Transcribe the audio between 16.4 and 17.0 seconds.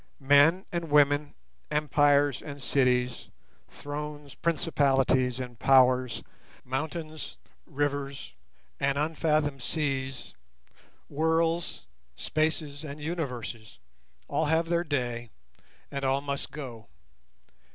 go.